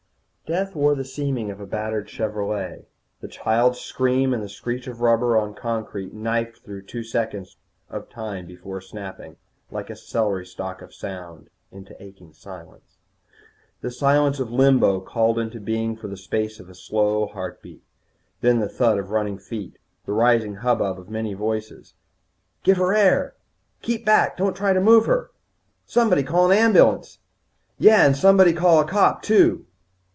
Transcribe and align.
_Death 0.53 0.75
wore 0.75 0.95
the 0.95 1.05
seeming 1.05 1.49
of 1.49 1.61
a 1.61 1.65
battered 1.65 2.09
Chevrolet. 2.09 2.85
The 3.21 3.29
child's 3.29 3.79
scream 3.79 4.33
and 4.33 4.43
the 4.43 4.49
screech 4.49 4.85
of 4.85 4.99
rubber 4.99 5.37
on 5.37 5.53
concrete 5.53 6.13
knifed 6.13 6.57
through 6.65 6.81
two 6.81 7.05
seconds 7.05 7.55
of 7.89 8.09
time 8.09 8.47
before 8.47 8.81
snapping, 8.81 9.37
like 9.71 9.89
a 9.89 9.95
celery 9.95 10.45
stalk 10.45 10.81
of 10.81 10.93
sound, 10.93 11.49
into 11.71 11.95
aching 12.03 12.33
silence. 12.33 12.97
The 13.79 13.89
silence 13.91 14.41
of 14.41 14.51
limbo, 14.51 14.99
called 14.99 15.39
into 15.39 15.57
being 15.61 15.95
for 15.95 16.09
the 16.09 16.17
space 16.17 16.59
of 16.59 16.67
a 16.69 16.75
slow 16.75 17.27
heartbeat. 17.27 17.85
Then 18.41 18.59
the 18.59 18.67
thud 18.67 18.97
of 18.97 19.09
running 19.09 19.37
feet, 19.37 19.77
the 20.05 20.11
rising 20.11 20.55
hubbub 20.55 20.99
of 20.99 21.09
many 21.09 21.33
voices. 21.33 21.93
"Give 22.63 22.75
her 22.75 22.93
air!" 22.93 23.35
"Keep 23.81 24.03
back. 24.05 24.35
Don't 24.35 24.53
try 24.53 24.73
to 24.73 24.81
move 24.81 25.05
her." 25.05 25.31
"Somebody 25.85 26.23
call 26.23 26.51
an 26.51 26.57
ambulance." 26.57 27.19
"Yeah, 27.79 28.05
and 28.05 28.17
somebody 28.17 28.51
call 28.51 28.81
a 28.81 28.85
cop, 28.85 29.21
too." 29.21 29.65